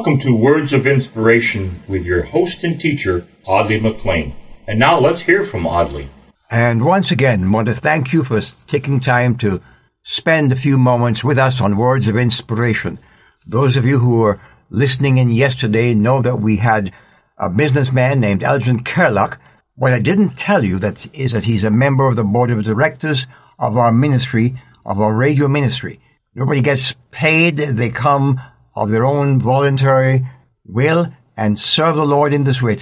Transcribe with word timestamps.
Welcome 0.00 0.20
to 0.20 0.34
Words 0.34 0.72
of 0.72 0.86
Inspiration 0.86 1.82
with 1.86 2.06
your 2.06 2.22
host 2.22 2.64
and 2.64 2.80
teacher, 2.80 3.26
Audley 3.44 3.78
McLean. 3.78 4.34
And 4.66 4.78
now 4.78 4.98
let's 4.98 5.20
hear 5.20 5.44
from 5.44 5.66
Audley. 5.66 6.08
And 6.50 6.86
once 6.86 7.10
again, 7.10 7.52
want 7.52 7.66
to 7.68 7.74
thank 7.74 8.10
you 8.10 8.24
for 8.24 8.40
taking 8.66 9.00
time 9.00 9.36
to 9.36 9.60
spend 10.02 10.52
a 10.52 10.56
few 10.56 10.78
moments 10.78 11.22
with 11.22 11.36
us 11.36 11.60
on 11.60 11.76
Words 11.76 12.08
of 12.08 12.16
Inspiration. 12.16 12.98
Those 13.46 13.76
of 13.76 13.84
you 13.84 13.98
who 13.98 14.20
were 14.20 14.40
listening 14.70 15.18
in 15.18 15.28
yesterday 15.28 15.92
know 15.92 16.22
that 16.22 16.40
we 16.40 16.56
had 16.56 16.94
a 17.36 17.50
businessman 17.50 18.20
named 18.20 18.42
Elgin 18.42 18.82
Kerlock. 18.82 19.38
What 19.74 19.92
I 19.92 19.98
didn't 19.98 20.30
tell 20.30 20.64
you 20.64 20.78
that 20.78 21.14
is 21.14 21.32
that 21.32 21.44
he's 21.44 21.62
a 21.62 21.70
member 21.70 22.08
of 22.08 22.16
the 22.16 22.24
board 22.24 22.50
of 22.50 22.64
directors 22.64 23.26
of 23.58 23.76
our 23.76 23.92
ministry, 23.92 24.62
of 24.82 24.98
our 24.98 25.12
radio 25.12 25.46
ministry. 25.46 26.00
Nobody 26.34 26.62
gets 26.62 26.94
paid. 27.10 27.58
They 27.58 27.90
come 27.90 28.40
of 28.74 28.90
their 28.90 29.04
own 29.04 29.40
voluntary 29.40 30.26
will 30.64 31.12
and 31.36 31.58
serve 31.58 31.96
the 31.96 32.04
Lord 32.04 32.32
in 32.32 32.44
this 32.44 32.62
way. 32.62 32.78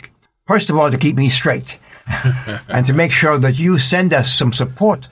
First 0.47 0.71
of 0.71 0.77
all, 0.77 0.91
to 0.91 0.99
keep 0.99 1.17
me 1.17 1.29
straight 1.29 1.79
and 2.69 2.87
to 2.87 2.93
make 2.93 3.13
sure 3.13 3.39
that 3.39 3.59
you 3.59 3.79
send 3.79 4.13
us 4.13 4.33
some 4.33 4.53
support 4.53 5.09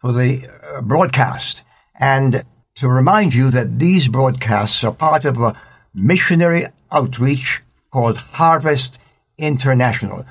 for 0.00 0.12
the 0.12 0.46
uh, 0.46 0.82
broadcast 0.82 1.62
and 1.98 2.42
to 2.76 2.88
remind 2.88 3.34
you 3.34 3.50
that 3.50 3.78
these 3.78 4.08
broadcasts 4.08 4.82
are 4.84 4.92
part 4.92 5.24
of 5.24 5.38
a 5.38 5.60
missionary 5.94 6.66
outreach 6.90 7.62
called 7.90 8.16
Harvest 8.16 8.98
International. 9.36 10.24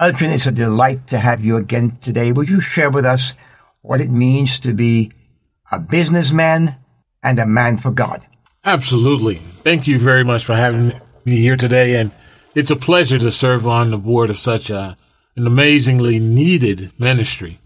Elgin, 0.00 0.30
it's 0.30 0.46
a 0.46 0.52
delight 0.52 1.06
to 1.08 1.18
have 1.18 1.44
you 1.44 1.56
again 1.56 1.96
today. 2.00 2.32
Would 2.32 2.48
you 2.48 2.60
share 2.60 2.90
with 2.90 3.04
us 3.04 3.34
what 3.82 4.00
it 4.00 4.10
means 4.10 4.58
to 4.60 4.72
be 4.72 5.12
a 5.70 5.78
businessman 5.78 6.76
and 7.22 7.38
a 7.38 7.46
man 7.46 7.76
for 7.76 7.90
God? 7.90 8.26
Absolutely. 8.64 9.36
Thank 9.36 9.88
you 9.88 9.98
very 9.98 10.24
much 10.24 10.44
for 10.44 10.54
having 10.54 10.92
me 11.24 11.36
here 11.36 11.56
today. 11.56 11.96
And 11.96 12.12
it's 12.54 12.70
a 12.70 12.76
pleasure 12.76 13.18
to 13.18 13.32
serve 13.32 13.66
on 13.66 13.90
the 13.90 13.98
board 13.98 14.30
of 14.30 14.38
such 14.38 14.70
a, 14.70 14.96
an 15.34 15.46
amazingly 15.48 16.20
needed 16.20 16.92
ministry. 16.98 17.58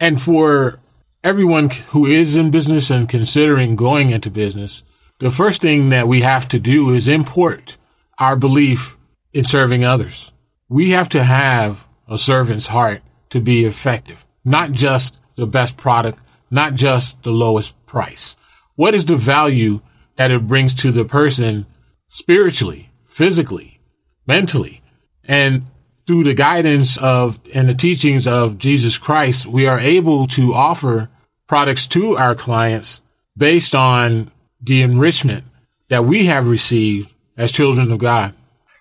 And 0.00 0.20
for 0.20 0.80
everyone 1.22 1.70
who 1.88 2.04
is 2.04 2.36
in 2.36 2.50
business 2.50 2.90
and 2.90 3.08
considering 3.08 3.76
going 3.76 4.10
into 4.10 4.28
business, 4.28 4.82
the 5.20 5.30
first 5.30 5.62
thing 5.62 5.90
that 5.90 6.08
we 6.08 6.22
have 6.22 6.48
to 6.48 6.58
do 6.58 6.90
is 6.90 7.06
import 7.06 7.76
our 8.18 8.34
belief 8.34 8.96
in 9.32 9.44
serving 9.44 9.84
others. 9.84 10.32
We 10.68 10.90
have 10.90 11.08
to 11.10 11.22
have 11.22 11.86
a 12.08 12.18
servant's 12.18 12.68
heart 12.68 13.02
to 13.30 13.40
be 13.40 13.64
effective, 13.64 14.24
not 14.44 14.72
just 14.72 15.16
the 15.36 15.46
best 15.46 15.76
product, 15.76 16.18
not 16.50 16.74
just 16.74 17.22
the 17.22 17.30
lowest 17.30 17.86
price. 17.86 18.36
What 18.74 18.94
is 18.94 19.06
the 19.06 19.16
value 19.16 19.80
that 20.20 20.30
it 20.30 20.46
brings 20.46 20.74
to 20.74 20.92
the 20.92 21.06
person 21.06 21.64
spiritually, 22.08 22.90
physically, 23.06 23.80
mentally? 24.26 24.82
And 25.24 25.62
through 26.06 26.24
the 26.24 26.34
guidance 26.34 26.98
of 26.98 27.38
and 27.54 27.66
the 27.66 27.74
teachings 27.74 28.26
of 28.26 28.58
Jesus 28.58 28.98
Christ, 28.98 29.46
we 29.46 29.66
are 29.66 29.80
able 29.80 30.26
to 30.26 30.52
offer 30.52 31.08
products 31.46 31.86
to 31.86 32.18
our 32.18 32.34
clients 32.34 33.00
based 33.34 33.74
on 33.74 34.30
the 34.60 34.82
enrichment 34.82 35.44
that 35.88 36.04
we 36.04 36.26
have 36.26 36.46
received 36.46 37.10
as 37.38 37.50
children 37.50 37.90
of 37.90 37.98
God. 37.98 38.34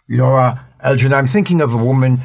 Laura 0.10 0.68
uh, 0.82 0.90
Elgin, 0.90 1.14
I'm 1.14 1.28
thinking 1.28 1.62
of 1.62 1.74
a 1.74 1.78
woman 1.78 2.18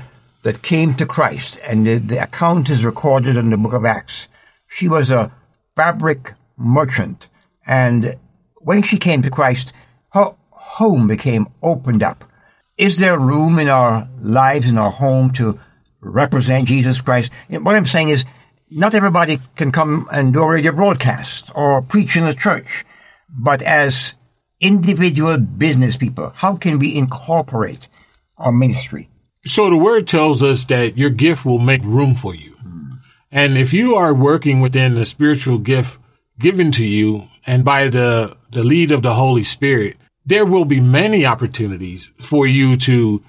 that 0.42 0.60
came 0.60 0.92
to 0.94 1.06
Christ, 1.06 1.56
and 1.64 1.86
the, 1.86 1.98
the 1.98 2.20
account 2.20 2.68
is 2.68 2.84
recorded 2.84 3.36
in 3.36 3.50
the 3.50 3.58
book 3.58 3.74
of 3.74 3.84
Acts. 3.84 4.26
She 4.66 4.88
was 4.88 5.12
a 5.12 5.30
fabric 5.76 6.32
merchant, 6.56 7.28
and 7.64 8.16
when 8.64 8.82
she 8.82 8.98
came 8.98 9.22
to 9.22 9.30
Christ, 9.30 9.72
her 10.12 10.34
home 10.50 11.06
became 11.06 11.48
opened 11.62 12.02
up. 12.02 12.24
Is 12.76 12.98
there 12.98 13.18
room 13.18 13.58
in 13.58 13.68
our 13.68 14.08
lives, 14.20 14.68
in 14.68 14.78
our 14.78 14.90
home, 14.90 15.30
to 15.34 15.60
represent 16.00 16.68
Jesus 16.68 17.00
Christ? 17.00 17.30
And 17.48 17.64
what 17.64 17.76
I'm 17.76 17.86
saying 17.86 18.08
is, 18.08 18.24
not 18.70 18.94
everybody 18.94 19.38
can 19.54 19.70
come 19.70 20.08
and 20.10 20.32
do 20.32 20.42
a 20.42 20.50
radio 20.50 20.72
broadcast 20.72 21.50
or 21.54 21.82
preach 21.82 22.16
in 22.16 22.24
a 22.24 22.34
church, 22.34 22.84
but 23.28 23.62
as 23.62 24.14
individual 24.60 25.36
business 25.38 25.96
people, 25.96 26.32
how 26.34 26.56
can 26.56 26.78
we 26.78 26.96
incorporate 26.96 27.86
our 28.38 28.50
ministry? 28.50 29.08
So 29.44 29.68
the 29.68 29.76
word 29.76 30.08
tells 30.08 30.42
us 30.42 30.64
that 30.64 30.96
your 30.96 31.10
gift 31.10 31.44
will 31.44 31.58
make 31.58 31.82
room 31.82 32.14
for 32.14 32.34
you. 32.34 32.52
Hmm. 32.52 32.90
And 33.30 33.58
if 33.58 33.72
you 33.72 33.94
are 33.94 34.14
working 34.14 34.60
within 34.60 34.94
the 34.94 35.04
spiritual 35.04 35.58
gift 35.58 35.98
given 36.38 36.72
to 36.72 36.84
you 36.84 37.28
and 37.46 37.64
by 37.64 37.88
the, 37.88 38.36
the 38.50 38.64
lead 38.64 38.90
of 38.90 39.02
the 39.02 39.14
Holy 39.14 39.44
Spirit, 39.44 39.96
there 40.26 40.46
will 40.46 40.64
be 40.64 40.80
many 40.80 41.26
opportunities 41.26 42.10
for 42.18 42.46
you 42.46 42.76
to 42.78 43.22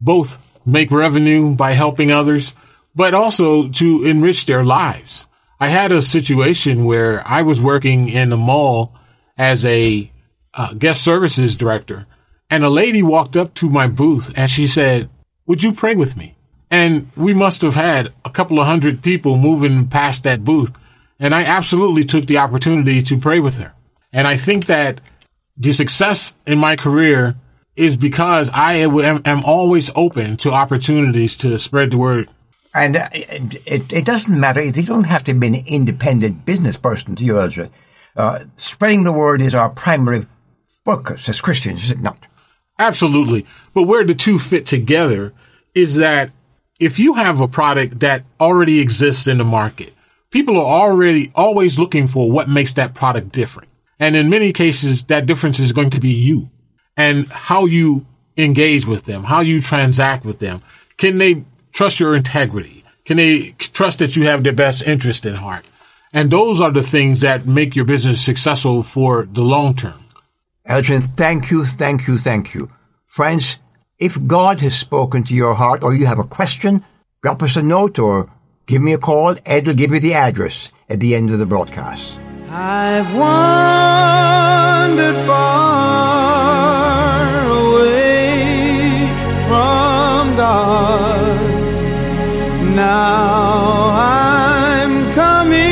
both 0.00 0.60
make 0.66 0.90
revenue 0.90 1.54
by 1.54 1.72
helping 1.72 2.10
others, 2.10 2.54
but 2.94 3.14
also 3.14 3.68
to 3.68 4.04
enrich 4.04 4.46
their 4.46 4.62
lives. 4.62 5.26
I 5.58 5.68
had 5.68 5.92
a 5.92 6.02
situation 6.02 6.84
where 6.84 7.26
I 7.26 7.42
was 7.42 7.60
working 7.60 8.08
in 8.08 8.30
the 8.30 8.36
mall 8.36 8.94
as 9.38 9.64
a 9.64 10.10
uh, 10.54 10.74
guest 10.74 11.02
services 11.02 11.56
director 11.56 12.06
and 12.50 12.64
a 12.64 12.68
lady 12.68 13.02
walked 13.02 13.36
up 13.36 13.54
to 13.54 13.70
my 13.70 13.86
booth 13.86 14.32
and 14.36 14.50
she 14.50 14.66
said, 14.66 15.08
would 15.46 15.62
you 15.62 15.72
pray 15.72 15.94
with 15.94 16.16
me? 16.16 16.34
And 16.70 17.10
we 17.16 17.34
must 17.34 17.62
have 17.62 17.74
had 17.74 18.12
a 18.24 18.30
couple 18.30 18.60
of 18.60 18.66
hundred 18.66 19.02
people 19.02 19.36
moving 19.36 19.88
past 19.88 20.24
that 20.24 20.44
booth. 20.44 20.72
And 21.22 21.36
I 21.36 21.44
absolutely 21.44 22.04
took 22.04 22.26
the 22.26 22.38
opportunity 22.38 23.00
to 23.00 23.16
pray 23.16 23.38
with 23.38 23.56
her. 23.58 23.72
And 24.12 24.26
I 24.26 24.36
think 24.36 24.66
that 24.66 25.00
the 25.56 25.72
success 25.72 26.34
in 26.48 26.58
my 26.58 26.74
career 26.74 27.36
is 27.76 27.96
because 27.96 28.50
I 28.52 28.74
am, 28.74 29.22
am 29.24 29.44
always 29.44 29.88
open 29.94 30.36
to 30.38 30.50
opportunities 30.50 31.36
to 31.38 31.56
spread 31.58 31.92
the 31.92 31.96
word. 31.96 32.28
And 32.74 32.96
uh, 32.96 33.08
it, 33.12 33.92
it 33.92 34.04
doesn't 34.04 34.38
matter. 34.38 34.64
You 34.64 34.82
don't 34.82 35.04
have 35.04 35.22
to 35.24 35.34
be 35.34 35.46
an 35.46 35.54
independent 35.54 36.44
business 36.44 36.76
person 36.76 37.14
to 37.14 37.24
use 37.24 37.56
it. 37.56 37.70
Uh, 38.16 38.40
spreading 38.56 39.04
the 39.04 39.12
word 39.12 39.40
is 39.40 39.54
our 39.54 39.70
primary 39.70 40.26
focus 40.84 41.28
as 41.28 41.40
Christians, 41.40 41.84
is 41.84 41.92
it 41.92 42.00
not? 42.00 42.26
Absolutely. 42.80 43.46
But 43.74 43.84
where 43.84 44.02
the 44.02 44.16
two 44.16 44.40
fit 44.40 44.66
together 44.66 45.32
is 45.72 45.96
that 45.96 46.30
if 46.80 46.98
you 46.98 47.14
have 47.14 47.40
a 47.40 47.46
product 47.46 48.00
that 48.00 48.24
already 48.40 48.80
exists 48.80 49.28
in 49.28 49.38
the 49.38 49.44
market, 49.44 49.94
people 50.32 50.56
are 50.56 50.88
already 50.88 51.30
always 51.34 51.78
looking 51.78 52.08
for 52.08 52.30
what 52.30 52.48
makes 52.48 52.72
that 52.72 52.94
product 52.94 53.30
different. 53.30 53.68
And 54.00 54.16
in 54.16 54.28
many 54.28 54.52
cases, 54.52 55.04
that 55.04 55.26
difference 55.26 55.60
is 55.60 55.70
going 55.70 55.90
to 55.90 56.00
be 56.00 56.10
you 56.10 56.50
and 56.96 57.28
how 57.28 57.66
you 57.66 58.04
engage 58.36 58.84
with 58.86 59.04
them, 59.04 59.24
how 59.24 59.40
you 59.40 59.60
transact 59.60 60.24
with 60.24 60.40
them. 60.40 60.62
Can 60.96 61.18
they 61.18 61.44
trust 61.72 62.00
your 62.00 62.16
integrity? 62.16 62.84
Can 63.04 63.18
they 63.18 63.54
trust 63.58 64.00
that 64.00 64.16
you 64.16 64.24
have 64.24 64.42
their 64.42 64.52
best 64.52 64.86
interest 64.86 65.24
in 65.26 65.34
heart? 65.34 65.68
And 66.12 66.30
those 66.30 66.60
are 66.60 66.70
the 66.70 66.82
things 66.82 67.20
that 67.20 67.46
make 67.46 67.76
your 67.76 67.84
business 67.84 68.20
successful 68.20 68.82
for 68.82 69.24
the 69.24 69.42
long 69.42 69.74
term. 69.74 70.04
Elgin, 70.66 71.00
thank 71.00 71.50
you, 71.50 71.64
thank 71.64 72.06
you, 72.06 72.18
thank 72.18 72.54
you. 72.54 72.70
Friends, 73.06 73.58
if 73.98 74.26
God 74.26 74.60
has 74.60 74.78
spoken 74.78 75.24
to 75.24 75.34
your 75.34 75.54
heart 75.54 75.82
or 75.82 75.94
you 75.94 76.06
have 76.06 76.18
a 76.18 76.24
question, 76.24 76.84
drop 77.22 77.42
us 77.42 77.56
a 77.56 77.62
note 77.62 77.98
or 77.98 78.30
give 78.66 78.82
me 78.82 78.92
a 78.92 78.98
call. 78.98 79.34
Ed 79.46 79.66
will 79.66 79.74
give 79.74 79.92
you 79.92 80.00
the 80.00 80.14
address 80.14 80.70
at 80.88 81.00
the 81.00 81.14
end 81.14 81.30
of 81.30 81.38
the 81.38 81.46
broadcast. 81.46 82.18
I've 82.48 83.14
wandered 83.16 85.16
far 85.26 86.42
away 87.48 89.08
from 89.46 90.36
God. 90.36 91.40
Now 92.76 93.90
I'm 93.92 95.12
coming 95.14 95.62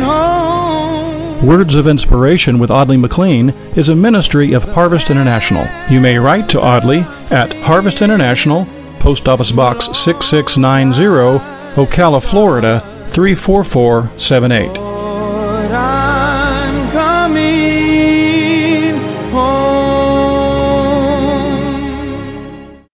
home. 0.00 1.46
Words 1.46 1.76
of 1.76 1.86
Inspiration 1.86 2.58
with 2.58 2.70
Audley 2.70 2.96
McLean 2.96 3.50
is 3.76 3.88
a 3.88 3.94
ministry 3.94 4.52
of 4.54 4.64
Harvest 4.64 5.10
International. 5.10 5.66
You 5.88 6.00
may 6.00 6.18
write 6.18 6.48
to 6.50 6.60
Audley 6.60 7.00
at 7.30 7.52
Harvest 7.58 8.02
International, 8.02 8.66
Post 9.00 9.28
Office 9.28 9.52
Box 9.52 9.86
6690, 9.96 11.40
Ocala, 11.76 12.22
Florida 12.22 12.80
34478. 13.08 16.05